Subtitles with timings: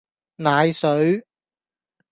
[0.37, 1.27] 奶水